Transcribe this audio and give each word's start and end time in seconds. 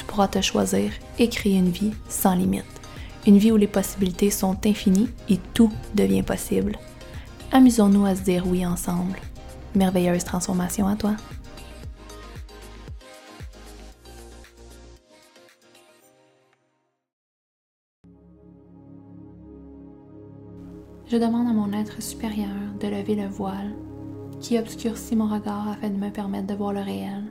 tu 0.00 0.06
pourras 0.06 0.28
te 0.28 0.40
choisir 0.40 0.92
et 1.18 1.28
créer 1.28 1.56
une 1.56 1.68
vie 1.68 1.92
sans 2.08 2.34
limite. 2.34 2.64
Une 3.26 3.36
vie 3.36 3.52
où 3.52 3.58
les 3.58 3.66
possibilités 3.66 4.30
sont 4.30 4.56
infinies 4.66 5.10
et 5.28 5.36
tout 5.52 5.70
devient 5.94 6.22
possible. 6.22 6.78
Amusons-nous 7.52 8.06
à 8.06 8.16
se 8.16 8.22
dire 8.22 8.46
oui 8.46 8.64
ensemble. 8.64 9.18
Merveilleuse 9.74 10.24
transformation 10.24 10.88
à 10.88 10.96
toi. 10.96 11.16
Je 21.08 21.18
demande 21.18 21.46
à 21.46 21.52
mon 21.52 21.74
être 21.74 22.00
supérieur 22.00 22.48
de 22.80 22.86
lever 22.86 23.16
le 23.16 23.28
voile 23.28 23.74
qui 24.40 24.58
obscurcit 24.58 25.14
mon 25.16 25.28
regard 25.28 25.68
afin 25.68 25.90
de 25.90 25.96
me 25.96 26.08
permettre 26.08 26.46
de 26.46 26.54
voir 26.54 26.72
le 26.72 26.80
réel. 26.80 27.24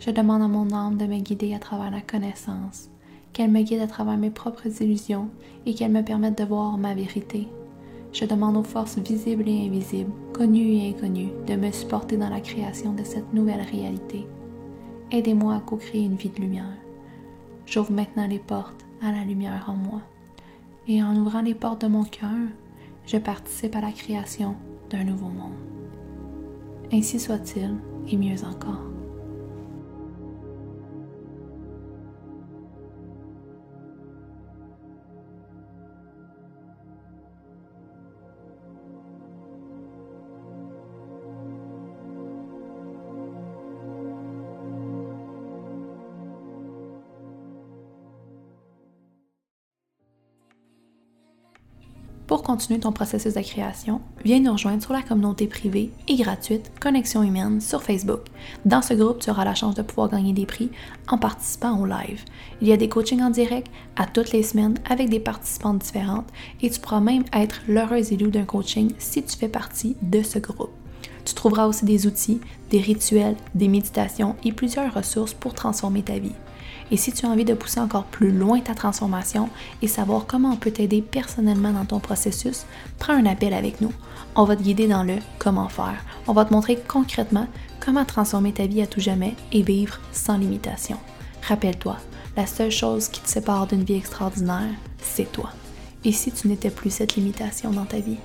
Je 0.00 0.10
demande 0.12 0.42
à 0.42 0.48
mon 0.48 0.72
âme 0.72 0.96
de 0.96 1.06
me 1.06 1.18
guider 1.18 1.54
à 1.54 1.58
travers 1.58 1.90
la 1.90 2.00
connaissance, 2.00 2.88
qu'elle 3.32 3.50
me 3.50 3.62
guide 3.62 3.80
à 3.80 3.88
travers 3.88 4.16
mes 4.16 4.30
propres 4.30 4.82
illusions 4.82 5.28
et 5.66 5.74
qu'elle 5.74 5.90
me 5.90 6.02
permette 6.02 6.38
de 6.38 6.44
voir 6.44 6.78
ma 6.78 6.94
vérité. 6.94 7.48
Je 8.12 8.24
demande 8.24 8.56
aux 8.56 8.62
forces 8.62 8.98
visibles 8.98 9.48
et 9.48 9.66
invisibles, 9.66 10.12
connues 10.32 10.74
et 10.74 10.88
inconnues, 10.90 11.32
de 11.46 11.56
me 11.56 11.70
supporter 11.72 12.16
dans 12.16 12.30
la 12.30 12.40
création 12.40 12.92
de 12.92 13.02
cette 13.02 13.32
nouvelle 13.32 13.60
réalité. 13.60 14.26
Aidez-moi 15.10 15.56
à 15.56 15.60
co-créer 15.60 16.04
une 16.04 16.16
vie 16.16 16.30
de 16.30 16.40
lumière. 16.40 16.76
J'ouvre 17.66 17.92
maintenant 17.92 18.26
les 18.26 18.38
portes 18.38 18.86
à 19.02 19.10
la 19.10 19.24
lumière 19.24 19.66
en 19.68 19.74
moi. 19.74 20.00
Et 20.86 21.02
en 21.02 21.16
ouvrant 21.16 21.42
les 21.42 21.54
portes 21.54 21.82
de 21.82 21.88
mon 21.88 22.04
cœur, 22.04 22.30
je 23.04 23.18
participe 23.18 23.74
à 23.74 23.80
la 23.80 23.92
création 23.92 24.54
d'un 24.90 25.04
nouveau 25.04 25.28
monde. 25.28 25.52
Ainsi 26.92 27.18
soit-il, 27.18 27.74
et 28.10 28.16
mieux 28.16 28.42
encore. 28.44 28.97
Pour 52.38 52.46
continuer 52.46 52.78
ton 52.78 52.92
processus 52.92 53.34
de 53.34 53.40
création, 53.40 54.00
viens 54.24 54.38
nous 54.38 54.52
rejoindre 54.52 54.80
sur 54.80 54.92
la 54.92 55.02
communauté 55.02 55.48
privée 55.48 55.90
et 56.06 56.14
gratuite 56.14 56.70
Connexion 56.78 57.24
Humaine 57.24 57.60
sur 57.60 57.82
Facebook. 57.82 58.20
Dans 58.64 58.80
ce 58.80 58.94
groupe, 58.94 59.18
tu 59.18 59.28
auras 59.28 59.44
la 59.44 59.56
chance 59.56 59.74
de 59.74 59.82
pouvoir 59.82 60.08
gagner 60.08 60.32
des 60.32 60.46
prix 60.46 60.70
en 61.08 61.18
participant 61.18 61.76
au 61.80 61.84
live. 61.84 62.24
Il 62.60 62.68
y 62.68 62.72
a 62.72 62.76
des 62.76 62.88
coachings 62.88 63.22
en 63.22 63.30
direct 63.30 63.66
à 63.96 64.06
toutes 64.06 64.30
les 64.30 64.44
semaines 64.44 64.78
avec 64.88 65.08
des 65.08 65.18
participantes 65.18 65.78
différentes 65.78 66.28
et 66.62 66.70
tu 66.70 66.78
pourras 66.78 67.00
même 67.00 67.24
être 67.32 67.60
l'heureuse 67.66 68.12
élue 68.12 68.30
d'un 68.30 68.44
coaching 68.44 68.92
si 68.98 69.20
tu 69.24 69.36
fais 69.36 69.48
partie 69.48 69.96
de 70.00 70.22
ce 70.22 70.38
groupe. 70.38 70.70
Tu 71.28 71.34
trouveras 71.34 71.66
aussi 71.66 71.84
des 71.84 72.06
outils, 72.06 72.40
des 72.70 72.80
rituels, 72.80 73.36
des 73.54 73.68
méditations 73.68 74.34
et 74.44 74.52
plusieurs 74.52 74.94
ressources 74.94 75.34
pour 75.34 75.52
transformer 75.52 76.02
ta 76.02 76.18
vie. 76.18 76.32
Et 76.90 76.96
si 76.96 77.12
tu 77.12 77.26
as 77.26 77.28
envie 77.28 77.44
de 77.44 77.52
pousser 77.52 77.80
encore 77.80 78.04
plus 78.04 78.32
loin 78.32 78.60
ta 78.60 78.74
transformation 78.74 79.50
et 79.82 79.88
savoir 79.88 80.24
comment 80.26 80.52
on 80.52 80.56
peut 80.56 80.70
t'aider 80.70 81.02
personnellement 81.02 81.74
dans 81.74 81.84
ton 81.84 82.00
processus, 82.00 82.64
prends 82.98 83.12
un 83.12 83.26
appel 83.26 83.52
avec 83.52 83.82
nous. 83.82 83.92
On 84.36 84.44
va 84.44 84.56
te 84.56 84.62
guider 84.62 84.88
dans 84.88 85.02
le 85.02 85.16
comment 85.38 85.68
faire. 85.68 86.02
On 86.26 86.32
va 86.32 86.46
te 86.46 86.54
montrer 86.54 86.78
concrètement 86.88 87.46
comment 87.78 88.06
transformer 88.06 88.54
ta 88.54 88.66
vie 88.66 88.80
à 88.80 88.86
tout 88.86 89.00
jamais 89.00 89.34
et 89.52 89.60
vivre 89.60 90.00
sans 90.12 90.38
limitation. 90.38 90.96
Rappelle-toi, 91.46 91.98
la 92.38 92.46
seule 92.46 92.70
chose 92.70 93.08
qui 93.08 93.20
te 93.20 93.28
sépare 93.28 93.66
d'une 93.66 93.84
vie 93.84 93.96
extraordinaire, 93.96 94.72
c'est 95.02 95.30
toi. 95.30 95.50
Et 96.06 96.12
si 96.12 96.32
tu 96.32 96.48
n'étais 96.48 96.70
plus 96.70 96.88
cette 96.88 97.16
limitation 97.16 97.70
dans 97.70 97.84
ta 97.84 97.98
vie? 97.98 98.16